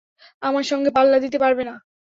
আমার 0.41 0.63
সঙ্গে 0.63 0.89
পাল্লা 0.91 1.17
দিতে 1.19 1.37
পারবে 1.39 1.63
না। 1.65 1.75